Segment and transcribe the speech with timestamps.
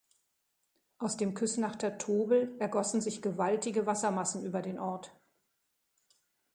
[0.97, 5.13] Aus dem Küsnachter Tobel ergossen sich gewaltige Wassermassen über den Ort.